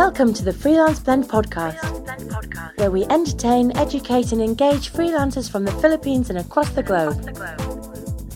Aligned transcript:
Welcome 0.00 0.32
to 0.32 0.42
the 0.42 0.56
Freelance 0.56 0.98
Blend 1.04 1.28
podcast, 1.28 1.76
blend 1.76 2.24
podcast, 2.32 2.72
where 2.80 2.90
we 2.90 3.04
entertain, 3.12 3.68
educate, 3.76 4.32
and 4.32 4.40
engage 4.40 4.96
freelancers 4.96 5.44
from 5.44 5.68
the 5.68 5.76
Philippines 5.76 6.32
and 6.32 6.40
across 6.40 6.72
the 6.72 6.82
globe. 6.82 7.20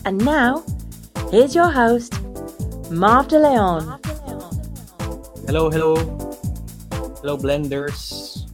And 0.05 0.21
now, 0.21 0.61
here's 1.33 1.57
your 1.57 1.73
host, 1.73 2.21
Marv 2.93 3.33
De 3.33 3.41
Leon. 3.41 3.97
Hello, 5.49 5.73
hello. 5.73 5.97
Hello, 7.25 7.33
Blenders. 7.33 8.45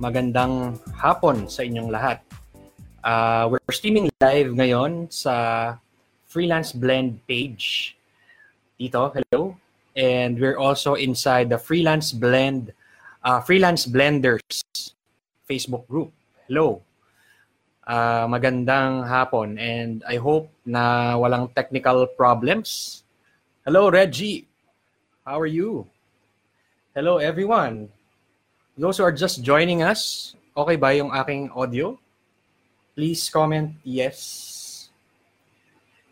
Magandang 0.00 0.80
hapon 0.96 1.44
sa 1.44 1.60
inyong 1.60 1.92
lahat. 1.92 2.24
Uh, 3.04 3.52
we're 3.52 3.76
streaming 3.76 4.08
live 4.24 4.48
ngayon 4.48 5.12
sa 5.12 5.76
Freelance 6.24 6.72
Blend 6.72 7.20
page. 7.28 8.00
Dito, 8.80 9.12
hello. 9.12 9.60
And 9.96 10.38
we're 10.38 10.58
also 10.58 10.94
inside 10.94 11.48
the 11.48 11.58
Freelance 11.58 12.12
Blend, 12.12 12.72
uh, 13.22 13.40
Freelance 13.40 13.86
Blenders 13.86 14.42
Facebook 15.48 15.86
group. 15.88 16.12
Hello. 16.48 16.82
Uh, 17.86 18.26
magandang 18.26 19.06
hapon 19.06 19.58
and 19.58 20.02
I 20.08 20.16
hope 20.16 20.50
na 20.64 21.14
walang 21.20 21.54
technical 21.54 22.06
problems. 22.06 23.04
Hello, 23.64 23.90
Reggie. 23.90 24.48
How 25.24 25.40
are 25.40 25.48
you? 25.48 25.86
Hello, 26.94 27.18
everyone. 27.18 27.88
Those 28.76 28.98
who 28.98 29.04
are 29.04 29.12
just 29.12 29.42
joining 29.44 29.82
us, 29.82 30.34
okay 30.56 30.76
ba 30.76 30.96
yung 30.96 31.12
aking 31.12 31.50
audio? 31.54 31.98
Please 32.96 33.28
comment 33.28 33.74
yes. 33.84 34.88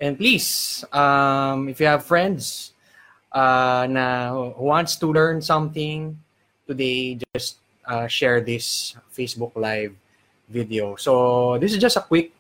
And 0.03 0.19
please, 0.19 0.85
um, 0.93 1.69
if 1.69 1.79
you 1.79 1.87
have 1.87 2.05
friends 2.05 2.72
uh, 3.33 3.89
na 3.89 4.33
wants 4.57 4.97
to 5.01 5.11
learn 5.11 5.41
something 5.41 6.17
today, 6.69 7.19
just 7.35 7.59
uh, 7.89 8.07
share 8.07 8.41
this 8.41 8.95
Facebook 9.11 9.53
Live 9.57 9.97
video. 10.49 10.97
So 10.97 11.57
this 11.59 11.73
is 11.73 11.81
just 11.81 11.97
a 11.97 12.05
quick 12.05 12.33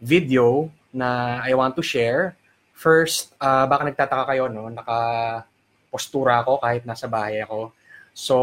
video 0.00 0.72
na 0.92 1.40
I 1.44 1.54
want 1.54 1.76
to 1.76 1.84
share. 1.84 2.34
First, 2.72 3.34
uh, 3.42 3.66
baka 3.66 3.90
nagtataka 3.90 4.24
kayo, 4.30 4.46
no? 4.46 4.70
Naka-postura 4.70 6.46
ako 6.46 6.62
kahit 6.62 6.86
nasa 6.86 7.10
bahay 7.10 7.42
ako. 7.42 7.74
So, 8.14 8.34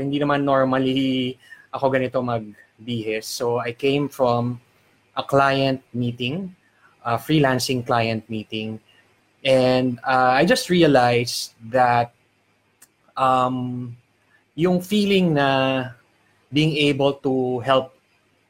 hindi 0.00 0.16
naman 0.16 0.44
normally 0.44 1.36
ako 1.68 1.92
ganito 1.92 2.24
magbihis. 2.24 3.28
So, 3.28 3.60
I 3.60 3.76
came 3.76 4.08
from 4.08 4.56
a 5.12 5.20
client 5.20 5.84
meeting, 5.92 6.56
a 7.04 7.20
freelancing 7.20 7.84
client 7.84 8.24
meeting 8.32 8.80
And 9.44 10.00
uh, 10.00 10.40
I 10.40 10.44
just 10.44 10.70
realized 10.70 11.52
that 11.68 12.12
um, 13.16 13.96
yung 14.54 14.80
feeling 14.80 15.34
na 15.34 15.90
being 16.52 16.76
able 16.88 17.12
to 17.20 17.60
help 17.60 17.94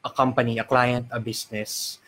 a 0.04 0.10
company, 0.10 0.58
a 0.58 0.64
client, 0.64 1.06
a 1.10 1.18
business 1.18 1.98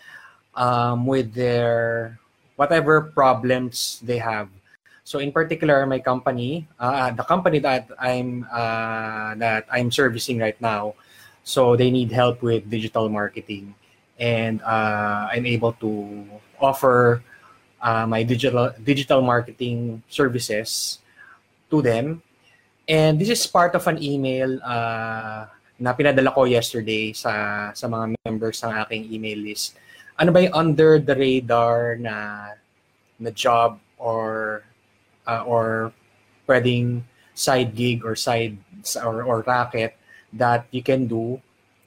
um, 0.54 1.06
with 1.06 1.34
their 1.34 2.18
whatever 2.56 3.00
problems 3.00 4.00
they 4.04 4.18
have. 4.18 4.48
So 5.04 5.18
in 5.18 5.30
particular, 5.32 5.86
my 5.86 5.98
company, 6.00 6.66
uh, 6.78 7.10
the 7.12 7.22
company 7.22 7.58
that 7.60 7.88
I'm 7.98 8.46
uh, 8.50 9.34
that 9.38 9.66
I'm 9.70 9.90
servicing 9.90 10.38
right 10.38 10.58
now, 10.60 10.94
so 11.44 11.76
they 11.76 11.90
need 11.90 12.10
help 12.10 12.42
with 12.42 12.68
digital 12.68 13.08
marketing, 13.08 13.74
and 14.18 14.60
uh, 14.62 15.30
I'm 15.30 15.46
able 15.46 15.78
to 15.78 16.26
offer 16.58 17.22
uh, 17.80 18.06
my 18.06 18.22
digital 18.22 18.72
digital 18.82 19.20
marketing 19.22 20.02
services 20.08 20.98
to 21.70 21.82
them. 21.82 22.22
And 22.86 23.18
this 23.18 23.28
is 23.28 23.42
part 23.46 23.74
of 23.74 23.86
an 23.90 23.98
email 23.98 24.62
uh, 24.62 25.50
na 25.76 25.90
pinadala 25.92 26.32
ko 26.32 26.46
yesterday 26.46 27.12
sa 27.12 27.70
sa 27.74 27.86
mga 27.90 28.14
members 28.24 28.62
ng 28.62 28.72
aking 28.86 29.02
email 29.12 29.38
list. 29.42 29.74
Ano 30.16 30.32
ba 30.32 30.46
yung 30.46 30.54
under 30.54 30.96
the 31.02 31.12
radar 31.12 31.98
na 31.98 32.14
na 33.18 33.30
job 33.34 33.80
or 33.98 34.62
uh, 35.26 35.42
or 35.44 35.92
pwedeng 36.46 37.02
side 37.36 37.74
gig 37.76 38.06
or 38.06 38.16
side 38.16 38.56
or, 39.02 39.26
or 39.26 39.44
racket 39.44 39.98
that 40.32 40.64
you 40.70 40.80
can 40.80 41.06
do 41.06 41.40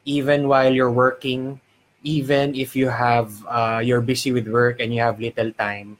even 0.05 0.47
while 0.47 0.73
you're 0.73 0.91
working 0.91 1.59
even 2.03 2.55
if 2.55 2.75
you 2.75 2.87
have 2.87 3.31
uh, 3.47 3.81
you're 3.83 4.01
busy 4.01 4.31
with 4.31 4.47
work 4.47 4.79
and 4.79 4.93
you 4.93 5.01
have 5.01 5.19
little 5.19 5.51
time 5.53 5.97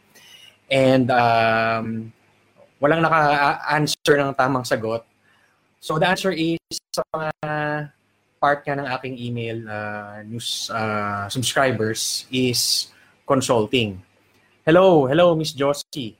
and 0.69 1.11
um, 1.11 2.13
walang 2.79 3.01
naka-answer 3.01 4.15
ng 4.21 4.31
tamang 4.37 4.63
sagot. 4.63 5.03
So 5.79 5.97
the 5.97 6.07
answer 6.07 6.31
is 6.31 6.59
sa 6.93 7.03
mga 7.11 7.91
part 8.39 8.63
nga 8.63 8.79
ng 8.79 8.87
aking 8.87 9.15
email 9.19 9.57
uh, 9.67 10.23
news 10.23 10.71
uh, 10.71 11.27
subscribers 11.27 12.25
is 12.31 12.91
consulting. 13.27 13.99
Hello, 14.63 15.07
hello 15.07 15.35
Miss 15.35 15.51
Josie. 15.51 16.15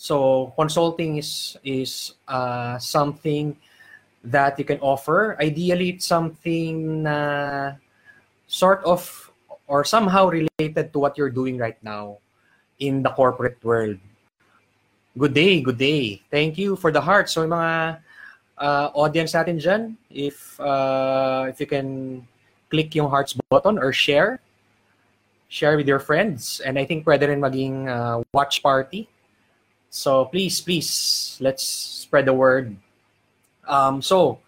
So 0.00 0.52
consulting 0.56 1.20
is 1.20 1.60
is 1.60 2.16
uh, 2.24 2.80
something 2.80 3.56
that 4.24 4.56
you 4.56 4.64
can 4.64 4.80
offer. 4.80 5.36
Ideally, 5.40 5.96
it's 5.96 6.08
something 6.08 7.04
na 7.04 7.76
sort 8.50 8.82
of 8.82 9.30
or 9.70 9.86
somehow 9.86 10.26
related 10.26 10.92
to 10.92 10.98
what 10.98 11.16
you're 11.16 11.30
doing 11.30 11.56
right 11.56 11.78
now 11.86 12.18
in 12.82 13.02
the 13.06 13.10
corporate 13.14 13.62
world. 13.62 13.96
Good 15.16 15.34
day, 15.34 15.62
good 15.62 15.78
day. 15.78 16.20
Thank 16.30 16.58
you 16.58 16.74
for 16.74 16.90
the 16.90 17.00
heart. 17.00 17.30
So 17.30 17.46
mga 17.46 18.02
uh, 18.58 18.90
audience 18.92 19.32
natin 19.32 19.62
dyan, 19.62 19.94
if, 20.10 20.58
uh, 20.58 21.46
if 21.48 21.60
you 21.62 21.66
can 21.66 22.26
click 22.68 22.94
yung 22.94 23.08
hearts 23.08 23.38
button 23.48 23.78
or 23.78 23.92
share, 23.92 24.42
share 25.46 25.76
with 25.76 25.86
your 25.86 26.02
friends. 26.02 26.58
And 26.66 26.78
I 26.78 26.84
think 26.84 27.06
pwede 27.06 27.30
rin 27.30 27.40
maging 27.40 27.86
uh, 27.86 28.26
watch 28.34 28.62
party. 28.62 29.08
So 29.90 30.26
please, 30.26 30.60
please, 30.60 31.38
let's 31.40 31.62
spread 31.62 32.26
the 32.26 32.34
word. 32.34 32.74
Um, 33.68 34.02
so, 34.02 34.38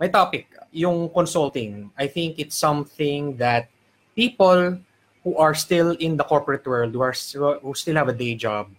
my 0.00 0.08
topic, 0.08 0.50
yung 0.72 1.08
consulting, 1.12 1.92
I 1.96 2.08
think 2.08 2.40
it's 2.40 2.56
something 2.56 3.36
that 3.36 3.68
people 4.16 4.80
who 5.22 5.36
are 5.36 5.54
still 5.54 5.92
in 6.00 6.16
the 6.16 6.24
corporate 6.24 6.66
world, 6.66 6.92
who 6.92 7.02
are 7.02 7.14
who 7.60 7.74
still 7.74 7.94
have 7.94 8.08
a 8.08 8.16
day 8.16 8.34
job, 8.34 8.72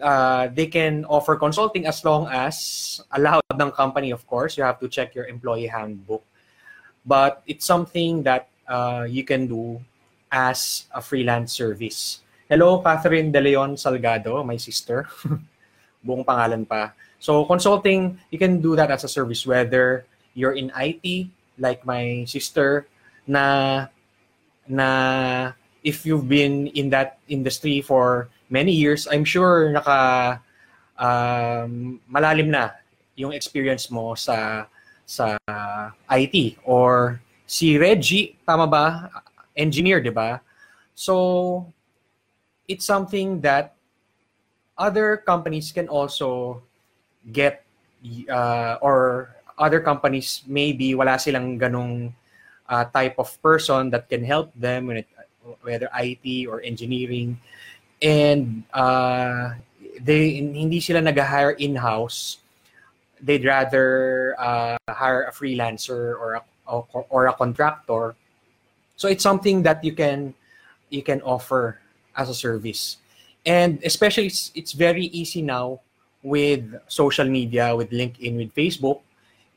uh, 0.00 0.48
they 0.52 0.66
can 0.66 1.04
offer 1.06 1.36
consulting 1.36 1.86
as 1.86 2.04
long 2.04 2.28
as 2.30 3.00
allowed 3.12 3.42
ng 3.50 3.72
company, 3.72 4.10
of 4.10 4.26
course. 4.26 4.56
You 4.56 4.64
have 4.64 4.78
to 4.80 4.88
check 4.88 5.14
your 5.14 5.26
employee 5.26 5.66
handbook. 5.66 6.22
But 7.04 7.42
it's 7.46 7.64
something 7.64 8.22
that 8.24 8.48
uh, 8.68 9.06
you 9.08 9.24
can 9.24 9.46
do 9.46 9.80
as 10.30 10.86
a 10.92 11.00
freelance 11.00 11.52
service. 11.52 12.20
Hello, 12.48 12.78
Catherine 12.82 13.32
De 13.32 13.40
Leon 13.40 13.74
Salgado, 13.74 14.44
my 14.44 14.56
sister. 14.56 15.06
Buong 16.06 16.22
pangalan 16.22 16.66
pa. 16.68 16.92
So 17.18 17.44
consulting, 17.44 18.18
you 18.30 18.38
can 18.38 18.60
do 18.60 18.76
that 18.76 18.90
as 18.90 19.02
a 19.04 19.08
service, 19.08 19.46
whether 19.46 20.04
you're 20.36 20.52
in 20.52 20.70
IT, 20.76 21.32
like 21.56 21.82
my 21.88 22.28
sister, 22.28 22.86
na 23.26 23.88
na 24.68 24.88
if 25.80 26.04
you've 26.04 26.28
been 26.28 26.68
in 26.76 26.92
that 26.92 27.18
industry 27.26 27.80
for 27.80 28.28
many 28.52 28.70
years, 28.70 29.08
I'm 29.08 29.24
sure 29.24 29.72
naka 29.72 30.38
um, 31.00 31.98
malalim 32.06 32.52
na 32.52 32.76
yung 33.16 33.32
experience 33.32 33.88
mo 33.88 34.12
sa 34.14 34.68
sa 35.08 35.40
IT 36.12 36.60
or 36.68 37.18
si 37.48 37.80
Reggie, 37.80 38.36
tama 38.44 38.68
ba? 38.68 39.08
Engineer, 39.56 40.04
'di 40.04 40.12
ba? 40.12 40.44
So 40.92 41.64
it's 42.68 42.84
something 42.84 43.40
that 43.40 43.72
other 44.76 45.16
companies 45.16 45.72
can 45.72 45.88
also 45.88 46.60
get 47.32 47.64
uh, 48.28 48.76
or 48.84 49.32
other 49.58 49.80
companies 49.80 50.42
maybe 50.46 50.94
wala 50.94 51.18
silang 51.18 51.58
ganong 51.58 52.12
uh, 52.68 52.84
type 52.92 53.16
of 53.18 53.30
person 53.42 53.90
that 53.90 54.08
can 54.08 54.24
help 54.24 54.52
them 54.54 54.86
when 54.86 54.98
it, 54.98 55.08
whether 55.62 55.88
IT 55.96 56.46
or 56.46 56.60
engineering. 56.62 57.40
And 58.02 58.64
uh, 58.72 59.56
they 60.00 60.36
hindi 60.36 60.80
sila 60.80 61.00
nag-hire 61.00 61.56
in-house. 61.56 62.38
They'd 63.20 63.44
rather 63.44 64.36
uh, 64.38 64.76
hire 64.88 65.24
a 65.24 65.32
freelancer 65.32 66.12
or 66.20 66.36
a, 66.36 66.42
or 67.08 67.26
a 67.26 67.32
contractor. 67.32 68.14
So 68.96 69.08
it's 69.08 69.22
something 69.22 69.62
that 69.64 69.82
you 69.84 69.92
can 69.92 70.34
you 70.90 71.02
can 71.02 71.22
offer 71.22 71.80
as 72.14 72.28
a 72.28 72.34
service. 72.34 72.98
And 73.46 73.78
especially 73.84 74.26
it's, 74.26 74.50
it's 74.54 74.72
very 74.72 75.06
easy 75.06 75.40
now 75.40 75.80
with 76.22 76.74
social 76.88 77.24
media 77.24 77.70
with 77.76 77.90
linkedin 77.94 78.36
with 78.36 78.50
facebook 78.50 79.05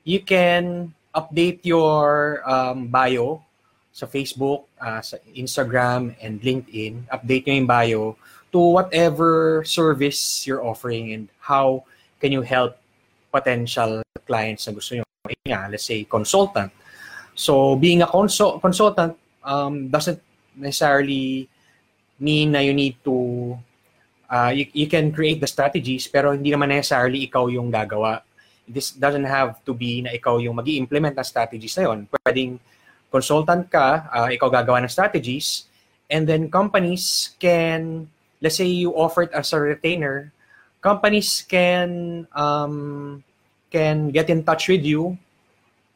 you 0.09 0.25
can 0.25 0.89
update 1.13 1.61
your 1.61 2.41
um, 2.41 2.89
bio 2.89 3.45
sa 3.93 4.09
Facebook, 4.09 4.65
uh, 4.81 5.05
sa 5.05 5.21
Instagram, 5.37 6.17
and 6.17 6.41
LinkedIn. 6.41 7.05
Update 7.13 7.45
nyo 7.45 7.53
yung 7.61 7.69
bio 7.69 8.01
to 8.49 8.57
whatever 8.57 9.61
service 9.69 10.49
you're 10.49 10.65
offering 10.65 11.13
and 11.13 11.29
how 11.37 11.85
can 12.17 12.33
you 12.33 12.41
help 12.41 12.81
potential 13.29 14.01
clients 14.25 14.65
na 14.65 14.73
gusto 14.73 14.97
nyo. 14.97 15.05
Nga, 15.45 15.69
let's 15.69 15.85
say, 15.85 16.01
consultant. 16.09 16.73
So, 17.37 17.77
being 17.77 18.01
a 18.01 18.09
consul- 18.09 18.57
consultant 18.57 19.13
um, 19.45 19.93
doesn't 19.93 20.17
necessarily 20.57 21.45
mean 22.17 22.57
na 22.57 22.65
you 22.65 22.73
need 22.73 22.97
to, 23.05 23.53
uh, 24.25 24.49
you, 24.49 24.65
you 24.73 24.87
can 24.89 25.13
create 25.13 25.37
the 25.37 25.45
strategies, 25.45 26.09
pero 26.09 26.33
hindi 26.33 26.49
naman 26.49 26.73
necessarily 26.73 27.29
ikaw 27.29 27.45
yung 27.45 27.69
gagawa. 27.69 28.25
This 28.69 28.93
doesn't 28.93 29.25
have 29.25 29.57
to 29.65 29.73
be 29.73 30.05
na 30.05 30.13
ikaw 30.13 30.37
yung 30.37 30.55
mag 30.55 30.69
implement 30.69 31.17
ng 31.17 31.25
strategies 31.25 31.73
na 31.81 31.89
yun. 31.89 32.05
Pwedeng 32.05 32.61
consultant 33.09 33.65
ka, 33.73 34.05
uh, 34.13 34.29
ikaw 34.29 34.53
gagawa 34.53 34.85
ng 34.85 34.93
strategies, 34.93 35.65
and 36.13 36.29
then 36.29 36.45
companies 36.53 37.33
can, 37.41 38.05
let's 38.37 38.61
say 38.61 38.69
you 38.69 38.93
offer 38.93 39.25
it 39.25 39.33
as 39.33 39.49
a 39.53 39.59
retainer, 39.59 40.29
companies 40.81 41.41
can 41.41 42.23
um, 42.37 43.19
can 43.73 44.09
get 44.09 44.29
in 44.29 44.45
touch 44.45 44.69
with 44.69 44.85
you 44.85 45.17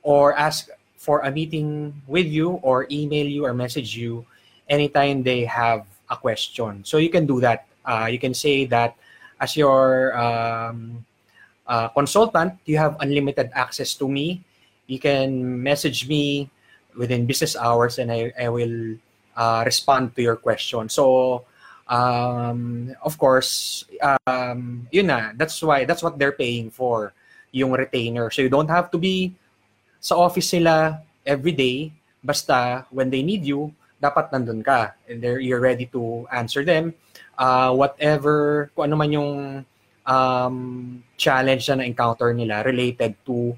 or 0.01 0.33
ask 0.33 0.69
for 0.97 1.21
a 1.21 1.31
meeting 1.31 1.93
with 2.07 2.27
you 2.27 2.59
or 2.61 2.87
email 2.89 3.25
you 3.25 3.45
or 3.45 3.53
message 3.53 3.95
you 3.95 4.25
anytime 4.69 5.23
they 5.23 5.45
have 5.45 5.85
a 6.09 6.15
question. 6.15 6.83
So 6.85 6.97
you 6.97 7.09
can 7.09 7.25
do 7.25 7.41
that. 7.41 7.65
Uh, 7.85 8.07
you 8.09 8.19
can 8.19 8.33
say 8.33 8.65
that 8.67 8.95
as 9.39 9.57
your 9.57 10.15
um, 10.17 11.05
uh, 11.67 11.87
consultant, 11.89 12.53
you 12.65 12.77
have 12.77 12.97
unlimited 12.99 13.51
access 13.53 13.93
to 13.95 14.07
me. 14.07 14.43
You 14.87 14.99
can 14.99 15.61
message 15.63 16.07
me 16.07 16.49
within 16.97 17.25
business 17.25 17.55
hours 17.55 17.97
and 17.99 18.11
I, 18.11 18.33
I 18.39 18.49
will 18.49 18.97
uh, 19.35 19.63
respond 19.65 20.15
to 20.15 20.21
your 20.21 20.35
question. 20.35 20.89
So, 20.89 21.45
um, 21.87 22.93
of 23.01 23.17
course, 23.17 23.85
um, 24.27 24.87
yun 24.91 25.07
na, 25.07 25.31
that's 25.35 25.61
why, 25.61 25.85
that's 25.85 26.03
what 26.03 26.19
they're 26.19 26.35
paying 26.35 26.69
for 26.69 27.13
yung 27.51 27.71
retainer. 27.71 28.29
So 28.31 28.41
you 28.41 28.49
don't 28.49 28.69
have 28.69 28.91
to 28.91 28.97
be 28.97 29.33
sa 29.99 30.17
office 30.17 30.49
sila 30.49 30.99
every 31.25 31.53
day. 31.53 31.93
Basta 32.23 32.85
when 32.89 33.09
they 33.09 33.21
need 33.21 33.45
you, 33.45 33.71
dapat 34.01 34.31
nandun 34.31 34.63
ka. 34.63 34.91
And 35.07 35.23
you're 35.23 35.61
ready 35.61 35.85
to 35.93 36.27
answer 36.33 36.65
them. 36.65 36.93
Uh, 37.37 37.73
whatever, 37.73 38.69
kung 38.75 38.91
ano 38.91 38.95
man 38.95 39.11
yung 39.11 39.65
um, 40.05 41.01
challenge 41.17 41.69
na 41.69 41.81
na-encounter 41.81 42.33
nila 42.33 42.63
related 42.63 43.15
to 43.25 43.55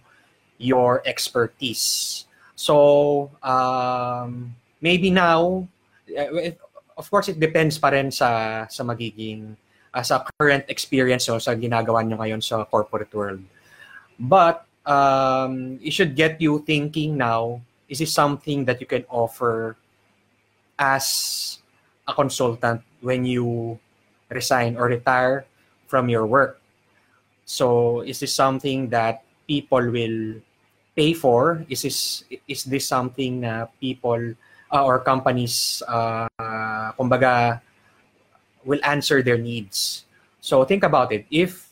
your 0.57 1.01
expertise. 1.06 2.25
So, 2.56 3.31
um, 3.44 4.56
maybe 4.81 5.12
now, 5.12 5.68
uh, 6.09 6.51
of 6.97 7.09
course, 7.12 7.27
it 7.27 7.39
depends 7.39 7.77
pa 7.77 7.89
rin 7.89 8.12
sa, 8.12 8.63
sa 8.69 8.83
magiging, 8.83 9.56
uh, 9.94 10.03
sa 10.03 10.24
current 10.39 10.63
experience 10.68 11.27
o 11.30 11.39
sa 11.39 11.53
ginagawa 11.56 12.06
nyo 12.06 12.18
ngayon 12.18 12.42
sa 12.42 12.63
corporate 12.63 13.12
world. 13.13 13.44
But 14.15 14.63
um, 14.88 15.80
it 15.83 15.92
should 15.92 16.15
get 16.15 16.39
you 16.39 16.63
thinking 16.63 17.18
now, 17.18 17.59
is 17.89 18.00
this 18.00 18.13
something 18.13 18.65
that 18.65 18.80
you 18.80 18.88
can 18.88 19.03
offer 19.09 19.75
as 20.80 21.59
a 22.07 22.13
consultant 22.13 22.81
when 23.01 23.25
you 23.25 23.77
resign 24.30 24.77
or 24.77 24.88
retire 24.88 25.45
from 25.88 26.10
your 26.10 26.26
work? 26.26 26.62
So 27.46 28.02
is 28.02 28.20
this 28.20 28.34
something 28.34 28.90
that 28.90 29.24
people 29.48 29.92
will 29.92 30.42
pay 30.96 31.14
for? 31.14 31.64
Is 31.70 31.84
this 31.84 32.24
is 32.48 32.64
this 32.66 32.88
something 32.88 33.42
na 33.42 33.70
people 33.80 34.34
uh, 34.74 34.84
or 34.84 35.00
companies 35.06 35.84
uh, 35.88 36.28
kumbaga 36.98 37.62
will 38.66 38.82
answer 38.84 39.22
their 39.22 39.38
needs? 39.38 40.06
So 40.42 40.66
think 40.66 40.84
about 40.84 41.14
it. 41.14 41.26
If 41.30 41.70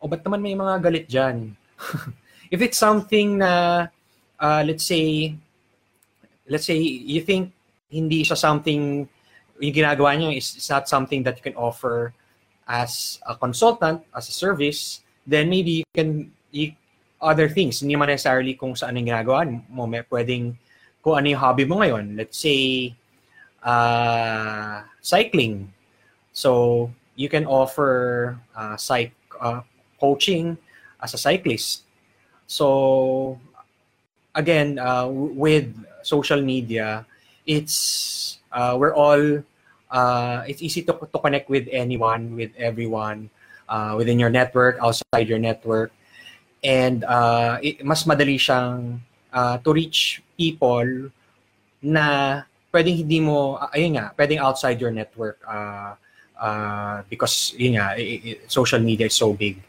o 0.00 0.04
oh, 0.04 0.08
ba't 0.08 0.24
naman 0.24 0.40
may 0.40 0.56
mga 0.56 0.80
galit 0.80 1.06
dyan? 1.08 1.52
if 2.54 2.60
it's 2.64 2.80
something 2.80 3.38
na, 3.38 3.86
uh, 4.40 4.62
let's 4.64 4.84
say, 4.84 5.36
let's 6.48 6.64
say 6.64 6.80
you 6.80 7.20
think 7.20 7.52
hindi 7.92 8.24
siya 8.24 8.36
something, 8.36 9.04
yung 9.60 9.74
ginagawa 9.76 10.16
niyo 10.16 10.32
is, 10.32 10.56
is 10.56 10.68
not 10.72 10.88
something 10.88 11.20
that 11.22 11.36
you 11.36 11.44
can 11.44 11.56
offer 11.60 12.16
as 12.70 13.18
a 13.26 13.34
consultant, 13.34 14.06
as 14.14 14.30
a 14.30 14.34
service, 14.34 15.02
then 15.26 15.50
maybe 15.50 15.82
you 15.82 15.88
can, 15.90 16.30
you, 16.54 16.70
other 17.18 17.50
things, 17.50 17.82
hindi 17.82 17.98
man 17.98 18.14
necessarily 18.14 18.54
kung 18.54 18.78
saan 18.78 18.94
yung 18.94 19.10
ginagawa 19.10 19.42
mo, 19.66 19.90
may 19.90 20.06
pwedeng 20.06 20.54
kung 21.02 21.18
ano 21.18 21.26
yung 21.34 21.42
hobby 21.42 21.66
mo 21.66 21.82
ngayon. 21.82 22.14
Let's 22.14 22.38
say, 22.38 22.94
uh, 23.66 24.86
cycling. 25.02 25.66
So, 26.30 26.88
you 27.18 27.28
can 27.28 27.44
offer 27.44 28.38
uh, 28.54 28.78
psych, 28.78 29.12
uh, 29.36 29.60
coaching 30.00 30.56
as 31.02 31.12
a 31.12 31.20
cyclist. 31.20 31.84
So 32.46 33.38
again, 34.34 34.80
uh, 34.80 35.06
with 35.08 35.68
social 36.02 36.40
media, 36.40 37.04
it's 37.46 38.38
uh, 38.50 38.74
we're 38.80 38.96
all 38.96 39.44
uh, 39.90 40.42
it's 40.46 40.62
easy 40.62 40.82
to 40.86 40.94
to 40.94 41.18
connect 41.18 41.50
with 41.50 41.66
anyone, 41.70 42.34
with 42.38 42.54
everyone 42.56 43.30
uh, 43.68 43.94
within 43.98 44.18
your 44.18 44.30
network, 44.30 44.78
outside 44.80 45.28
your 45.28 45.38
network, 45.38 45.92
and 46.64 47.04
uh, 47.04 47.58
it, 47.62 47.84
mas 47.84 48.06
madali 48.06 48.38
siyang 48.38 48.98
uh, 49.34 49.58
to 49.62 49.70
reach 49.74 50.22
people 50.38 51.10
na 51.82 52.40
pwedeng 52.70 52.96
hindi 53.02 53.18
mo 53.20 53.58
uh, 53.58 53.70
ayun 53.74 53.98
nga, 53.98 54.14
pwedeng 54.14 54.40
outside 54.40 54.78
your 54.78 54.94
network 54.94 55.38
uh, 55.46 55.94
uh, 56.40 57.02
because 57.10 57.54
yun 57.56 57.76
nga, 57.76 57.94
it, 57.98 58.18
it, 58.24 58.38
social 58.50 58.80
media 58.80 59.06
is 59.06 59.14
so 59.14 59.32
big. 59.32 59.60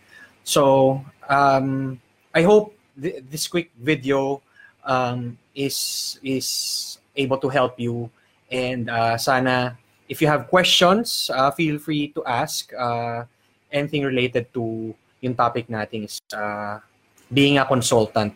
So, 0.44 1.04
um, 1.30 2.00
I 2.34 2.42
hope 2.42 2.74
th- 3.00 3.24
this 3.30 3.48
quick 3.48 3.70
video 3.78 4.42
um, 4.86 5.38
is 5.54 6.18
is 6.24 6.98
able 7.16 7.38
to 7.38 7.50
help 7.50 7.78
you. 7.80 8.10
And 8.52 8.90
uh, 8.90 9.16
sana, 9.18 9.78
if 10.12 10.20
you 10.20 10.28
have 10.28 10.52
questions, 10.52 11.32
uh, 11.34 11.50
feel 11.56 11.80
free 11.80 12.12
to 12.12 12.20
ask 12.28 12.68
uh, 12.76 13.24
anything 13.72 14.04
related 14.04 14.52
to 14.52 14.92
yung 15.24 15.36
topic 15.40 15.72
natin 15.72 16.04
is 16.04 16.20
uh, 16.36 16.84
being 17.32 17.58
a 17.58 17.64
consultant. 17.64 18.36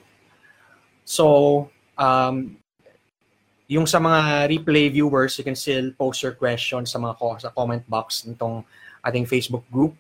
So, 1.04 1.68
um, 2.00 2.56
yung 3.68 3.84
sa 3.86 4.00
mga 4.00 4.48
replay 4.56 4.88
viewers, 4.88 5.36
you 5.36 5.44
can 5.44 5.60
still 5.60 5.92
post 6.00 6.24
your 6.24 6.32
questions 6.32 6.96
sa 6.96 6.98
mga 6.98 7.44
sa 7.44 7.52
comment 7.52 7.84
box 7.92 8.24
nitong 8.24 8.64
ating 9.04 9.28
Facebook 9.28 9.68
group 9.68 9.92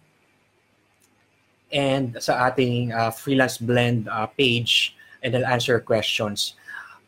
and 1.75 2.15
sa 2.23 2.47
ating 2.47 2.95
uh, 2.95 3.11
freelance 3.11 3.59
blend 3.59 4.07
uh, 4.07 4.31
page 4.39 4.95
and 5.27 5.35
I'll 5.35 5.45
answer 5.51 5.75
questions. 5.83 6.55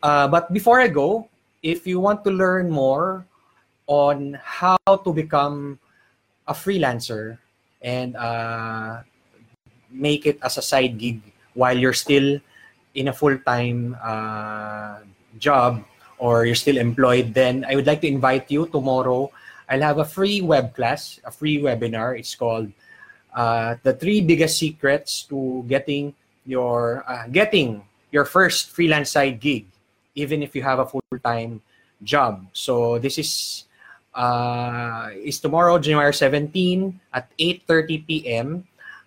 Uh, 0.02 0.28
but 0.28 0.52
before 0.52 0.78
I 0.78 0.92
go, 0.92 1.30
if 1.62 1.86
you 1.86 2.04
want 2.04 2.22
to 2.28 2.30
learn 2.30 2.68
more 2.68 3.24
on 3.88 4.38
how 4.44 4.76
to 4.86 5.10
become 5.12 5.80
a 6.46 6.52
freelancer 6.52 7.38
and 7.82 8.14
uh, 8.16 9.00
make 9.90 10.26
it 10.26 10.38
as 10.44 10.58
a 10.58 10.62
side 10.62 10.98
gig 10.98 11.20
while 11.54 11.76
you're 11.76 11.96
still 11.96 12.38
in 12.94 13.08
a 13.08 13.12
full-time 13.12 13.96
uh, 14.04 15.00
job 15.38 15.82
or 16.18 16.44
you're 16.44 16.54
still 16.54 16.76
employed, 16.76 17.32
then 17.34 17.64
I 17.64 17.74
would 17.74 17.86
like 17.86 18.00
to 18.02 18.08
invite 18.08 18.50
you 18.50 18.66
tomorrow. 18.66 19.30
I'll 19.68 19.82
have 19.82 19.98
a 19.98 20.04
free 20.04 20.40
web 20.40 20.74
class, 20.74 21.20
a 21.24 21.30
free 21.30 21.58
webinar. 21.58 22.18
It's 22.18 22.34
called 22.34 22.70
uh, 23.34 23.76
the 23.82 23.92
three 23.92 24.20
biggest 24.20 24.58
secrets 24.58 25.22
to 25.30 25.64
getting 25.68 26.14
your 26.44 27.04
uh, 27.06 27.28
getting 27.28 27.84
your 28.10 28.24
first 28.24 28.70
freelance 28.70 29.10
side 29.10 29.38
gig, 29.40 29.66
even 30.14 30.42
if 30.42 30.56
you 30.56 30.62
have 30.62 30.78
a 30.78 30.86
full 30.86 31.04
time 31.22 31.60
job. 32.02 32.46
So 32.52 32.98
this 32.98 33.18
is 33.18 33.64
uh, 34.14 35.10
is 35.14 35.40
tomorrow, 35.40 35.78
January 35.78 36.14
17 36.14 37.00
at 37.12 37.30
8:30 37.38 38.06
p.m. 38.06 38.48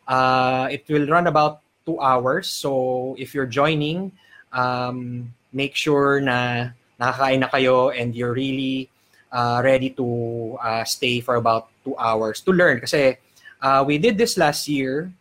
Uh, 0.07 0.67
it 0.71 0.85
will 0.89 1.07
run 1.07 1.27
about 1.27 1.61
two 1.85 1.99
hours. 1.99 2.49
So 2.49 3.15
if 3.17 3.33
you're 3.33 3.49
joining, 3.49 4.11
um, 4.53 5.31
make 5.53 5.75
sure 5.75 6.21
na 6.21 6.71
nakakain 6.99 7.41
na 7.41 7.49
kayo 7.49 7.89
and 7.89 8.13
you're 8.13 8.33
really 8.33 8.89
uh, 9.31 9.61
ready 9.63 9.89
to 9.97 10.05
uh, 10.61 10.83
stay 10.83 11.21
for 11.21 11.35
about 11.35 11.73
two 11.83 11.97
hours 11.97 12.41
to 12.45 12.53
learn. 12.53 12.81
Kasi 12.81 13.17
Uh, 13.61 13.85
we 13.85 14.01
did 14.01 14.17
this 14.17 14.41
last 14.41 14.65
year 14.65 15.13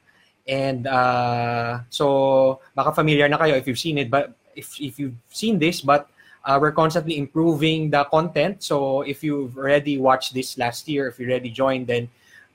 and 0.48 0.88
uh, 0.88 1.84
so 1.92 2.58
baka 2.72 2.96
familiar 2.96 3.28
na 3.28 3.36
kayo 3.36 3.52
if 3.52 3.68
you've 3.68 3.78
seen 3.78 4.00
it 4.00 4.08
but 4.08 4.32
if 4.56 4.80
if 4.80 4.96
you've 4.96 5.20
seen 5.28 5.60
this 5.60 5.84
but 5.84 6.08
uh, 6.44 6.58
we're 6.60 6.72
constantly 6.72 7.18
improving 7.18 7.90
the 7.90 8.04
content. 8.04 8.62
So 8.62 9.02
if 9.02 9.22
you've 9.22 9.56
already 9.56 9.98
watched 9.98 10.34
this 10.34 10.58
last 10.58 10.88
year 10.88 11.08
if 11.08 11.18
you 11.18 11.28
already 11.28 11.50
joined 11.50 11.86
then 11.86 12.08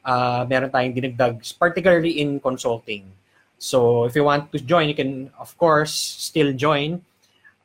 uh, 0.04 0.46
meron 0.50 0.70
tayong 0.70 0.96
dinagdag 0.96 1.42
particularly 1.60 2.22
in 2.22 2.40
consulting. 2.40 3.06
So 3.58 4.06
if 4.06 4.16
you 4.16 4.24
want 4.24 4.52
to 4.52 4.60
join 4.60 4.90
you 4.90 4.96
can 4.96 5.32
of 5.40 5.58
course 5.58 5.94
still 5.94 6.54
join. 6.54 7.02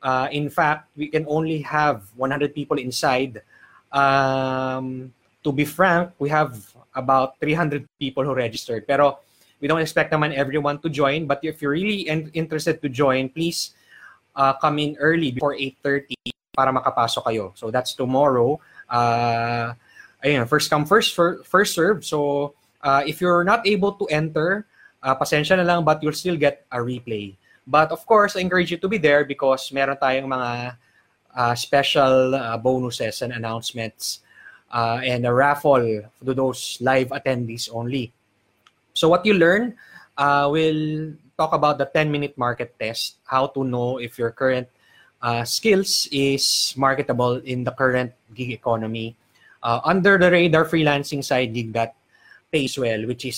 Uh, 0.01 0.27
in 0.31 0.49
fact 0.49 0.89
we 0.97 1.07
can 1.07 1.25
only 1.27 1.61
have 1.61 2.09
100 2.15 2.55
people 2.55 2.77
inside. 2.77 3.41
Um, 3.91 5.13
to 5.43 5.51
be 5.51 5.65
frank 5.65 6.11
we 6.17 6.29
have 6.29 6.55
about 6.95 7.39
300 7.39 7.87
people 7.99 8.23
who 8.23 8.33
registered. 8.33 8.87
Pero 8.87 9.19
We 9.61 9.69
don't 9.69 9.79
expect 9.79 10.09
naman 10.09 10.33
everyone 10.33 10.81
to 10.81 10.89
join, 10.89 11.29
but 11.29 11.37
if 11.45 11.61
you're 11.61 11.77
really 11.77 12.09
in- 12.09 12.33
interested 12.33 12.81
to 12.81 12.89
join, 12.89 13.29
please 13.29 13.77
uh, 14.35 14.53
come 14.53 14.79
in 14.79 14.95
early 14.99 15.31
before 15.31 15.55
8.30 15.55 16.15
para 16.55 16.71
makapasok 16.71 17.23
kayo. 17.23 17.45
So 17.55 17.71
that's 17.71 17.93
tomorrow. 17.93 18.59
Uh, 18.89 19.73
ayun, 20.23 20.47
first 20.47 20.69
come, 20.69 20.85
first, 20.85 21.15
first 21.15 21.73
serve. 21.73 22.03
So 22.05 22.53
uh, 22.81 23.03
if 23.05 23.21
you're 23.21 23.43
not 23.43 23.65
able 23.67 23.93
to 23.93 24.05
enter, 24.07 24.65
uh, 25.03 25.15
pasensya 25.15 25.57
na 25.57 25.63
lang, 25.63 25.83
but 25.83 26.03
you'll 26.03 26.17
still 26.17 26.37
get 26.37 26.65
a 26.71 26.77
replay. 26.77 27.35
But 27.65 27.91
of 27.91 28.05
course, 28.05 28.35
I 28.35 28.41
encourage 28.41 28.71
you 28.71 28.77
to 28.77 28.89
be 28.89 28.97
there 28.97 29.23
because 29.25 29.71
meron 29.71 29.97
tayong 29.97 30.27
mga 30.27 30.77
uh, 31.35 31.55
special 31.55 32.35
uh, 32.35 32.57
bonuses 32.57 33.21
and 33.21 33.31
announcements 33.33 34.19
uh, 34.71 34.99
and 35.03 35.25
a 35.25 35.33
raffle 35.33 36.03
to 36.25 36.33
those 36.33 36.77
live 36.81 37.09
attendees 37.09 37.69
only. 37.71 38.11
So 38.93 39.09
what 39.09 39.25
you 39.25 39.35
learn, 39.35 39.75
uh, 40.17 40.49
we'll 40.51 41.13
talk 41.37 41.53
about 41.53 41.77
the 41.77 41.85
10-minute 41.85 42.37
market 42.37 42.75
test, 42.79 43.17
how 43.25 43.47
to 43.47 43.63
know 43.63 43.97
if 43.97 44.17
your 44.17 44.31
current 44.31 44.67
uh, 45.21 45.43
skills 45.43 46.07
is 46.11 46.73
marketable 46.77 47.37
in 47.45 47.63
the 47.63 47.71
current 47.71 48.11
gig 48.33 48.51
economy. 48.51 49.15
Uh, 49.63 49.79
under 49.85 50.17
the 50.17 50.31
radar 50.31 50.65
freelancing 50.65 51.23
side 51.23 51.53
gig 51.53 51.71
that 51.73 51.95
pays 52.51 52.77
well, 52.77 53.05
which 53.05 53.25
is 53.25 53.37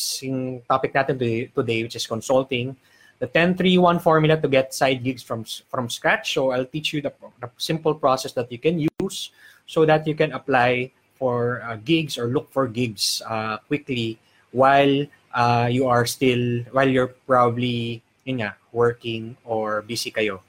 topic 0.68 0.94
natin 0.94 1.20
today, 1.20 1.52
today 1.54 1.84
which 1.84 1.96
is 1.96 2.08
consulting. 2.08 2.76
The 3.20 3.28
1031 3.28 4.00
formula 4.00 4.40
to 4.42 4.48
get 4.48 4.74
side 4.74 5.04
gigs 5.04 5.22
from 5.22 5.46
from 5.70 5.88
scratch. 5.88 6.34
So 6.34 6.52
I'll 6.52 6.68
teach 6.68 6.92
you 6.92 7.02
the, 7.02 7.14
the 7.40 7.48
simple 7.58 7.94
process 7.94 8.34
that 8.34 8.52
you 8.52 8.58
can 8.58 8.80
use 8.80 9.32
so 9.68 9.86
that 9.86 10.08
you 10.08 10.16
can 10.16 10.34
apply 10.34 10.92
for 11.16 11.62
uh, 11.64 11.78
gigs 11.86 12.18
or 12.18 12.28
look 12.28 12.52
for 12.52 12.68
gigs 12.68 13.22
uh, 13.28 13.60
quickly 13.70 14.20
while 14.54 15.06
uh, 15.34 15.68
you 15.70 15.90
are 15.90 16.06
still 16.06 16.64
while 16.72 16.88
you're 16.88 17.12
probably 17.28 18.02
yun 18.24 18.40
nga, 18.40 18.56
working 18.72 19.36
or 19.44 19.82
busy 19.84 20.12
kayo. 20.14 20.40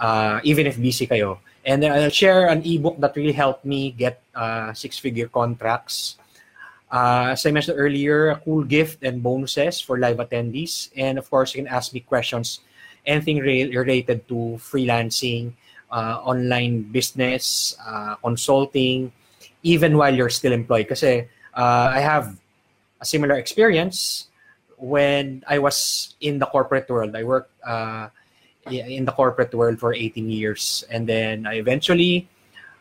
Uh, 0.00 0.40
even 0.42 0.66
if 0.66 0.74
busy 0.80 1.06
kayo. 1.06 1.38
And 1.64 1.80
then 1.80 1.92
I'll 1.92 2.10
share 2.10 2.48
an 2.48 2.60
ebook 2.60 3.00
that 3.00 3.16
really 3.16 3.32
helped 3.32 3.64
me 3.64 3.92
get 3.92 4.20
uh, 4.34 4.74
six-figure 4.74 5.28
contracts. 5.28 6.18
Uh, 6.92 7.32
as 7.32 7.46
I 7.46 7.50
mentioned 7.50 7.78
earlier, 7.80 8.30
a 8.30 8.36
cool 8.36 8.64
gift 8.64 9.02
and 9.02 9.22
bonuses 9.22 9.80
for 9.80 9.98
live 9.98 10.18
attendees. 10.18 10.90
And 10.96 11.16
of 11.16 11.30
course, 11.30 11.54
you 11.54 11.64
can 11.64 11.72
ask 11.72 11.94
me 11.94 12.00
questions, 12.00 12.60
anything 13.06 13.38
re- 13.38 13.74
related 13.74 14.28
to 14.28 14.60
freelancing, 14.60 15.52
uh, 15.90 16.20
online 16.20 16.82
business, 16.82 17.76
uh, 17.80 18.16
consulting, 18.16 19.10
even 19.62 19.96
while 19.96 20.14
you're 20.14 20.28
still 20.28 20.52
employed. 20.52 20.84
Because 20.84 21.02
uh, 21.02 21.24
I 21.56 22.00
have 22.00 22.36
a 23.00 23.04
similar 23.04 23.34
experience 23.34 24.28
when 24.78 25.42
I 25.46 25.58
was 25.58 26.14
in 26.20 26.38
the 26.38 26.46
corporate 26.46 26.88
world. 26.88 27.14
I 27.16 27.24
worked 27.24 27.52
uh, 27.64 28.08
in 28.70 29.04
the 29.04 29.12
corporate 29.12 29.54
world 29.54 29.78
for 29.78 29.94
18 29.94 30.28
years, 30.30 30.84
and 30.90 31.06
then 31.06 31.46
I 31.46 31.54
eventually 31.54 32.28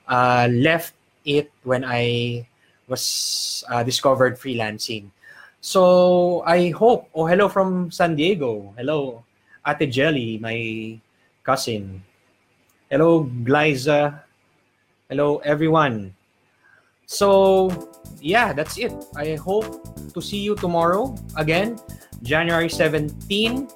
uh, 0.07 0.47
left 0.51 0.93
it 1.25 1.51
when 1.63 1.83
I 1.85 2.47
was 2.87 3.63
uh, 3.69 3.83
discovered 3.83 4.39
freelancing. 4.39 5.09
So 5.61 6.43
I 6.45 6.71
hope. 6.71 7.07
Oh, 7.15 7.25
hello 7.25 7.47
from 7.47 7.91
San 7.91 8.15
Diego. 8.15 8.73
Hello, 8.75 9.23
Ate 9.65 9.87
Jelly, 9.89 10.37
my 10.37 10.99
cousin. 11.43 12.03
Hello, 12.91 13.23
Glyza. 13.23 14.21
Hello, 15.09 15.37
everyone. 15.39 16.15
So 17.13 17.69
yeah, 18.17 18.53
that's 18.53 18.77
it. 18.81 18.91
I 19.15 19.37
hope 19.37 19.85
to 20.13 20.21
see 20.21 20.41
you 20.41 20.55
tomorrow 20.55 21.13
again, 21.37 21.77
January 22.25 22.69
17, 22.69 23.69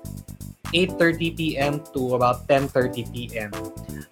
8:30 0.73 1.37
p.m. 1.37 1.73
to 1.93 2.17
about 2.17 2.49
10:30 2.49 3.13
p.m. 3.13 3.53